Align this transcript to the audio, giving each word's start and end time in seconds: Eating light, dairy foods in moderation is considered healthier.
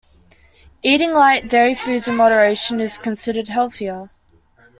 Eating 0.81 1.13
light, 1.13 1.47
dairy 1.47 1.75
foods 1.75 2.07
in 2.07 2.15
moderation 2.15 2.79
is 2.81 2.97
considered 2.97 3.49
healthier. 3.49 4.07